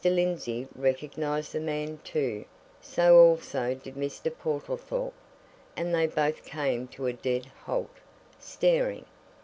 Lindsey 0.03 0.67
recognized 0.75 1.53
the 1.53 1.59
man, 1.59 1.99
too 2.03 2.45
so 2.81 3.17
also 3.19 3.75
did 3.75 3.93
Mr. 3.93 4.35
Portlethorpe; 4.35 5.13
and 5.77 5.93
they 5.93 6.07
both 6.07 6.43
came 6.43 6.87
to 6.87 7.05
a 7.05 7.13
dead 7.13 7.45
halt, 7.67 7.91
staring. 8.39 9.05